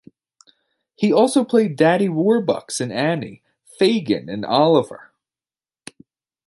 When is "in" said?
2.81-2.91, 4.29-4.43